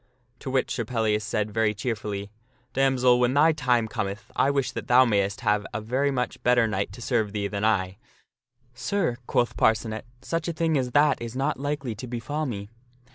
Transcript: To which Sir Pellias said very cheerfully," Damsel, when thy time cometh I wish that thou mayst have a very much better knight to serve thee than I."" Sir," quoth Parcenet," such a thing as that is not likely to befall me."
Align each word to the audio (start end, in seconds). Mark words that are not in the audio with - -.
To 0.39 0.49
which 0.49 0.73
Sir 0.73 0.83
Pellias 0.83 1.23
said 1.23 1.51
very 1.53 1.75
cheerfully," 1.75 2.31
Damsel, 2.73 3.19
when 3.19 3.35
thy 3.35 3.51
time 3.51 3.87
cometh 3.87 4.31
I 4.35 4.49
wish 4.49 4.71
that 4.71 4.87
thou 4.87 5.05
mayst 5.05 5.41
have 5.41 5.63
a 5.75 5.79
very 5.79 6.09
much 6.09 6.41
better 6.41 6.65
knight 6.65 6.91
to 6.93 7.03
serve 7.03 7.33
thee 7.33 7.45
than 7.45 7.63
I."" 7.63 7.97
Sir," 8.89 9.17
quoth 9.27 9.55
Parcenet," 9.55 10.07
such 10.23 10.47
a 10.47 10.53
thing 10.53 10.75
as 10.75 10.93
that 10.93 11.21
is 11.21 11.35
not 11.35 11.59
likely 11.59 11.93
to 11.93 12.07
befall 12.07 12.47
me." 12.47 12.69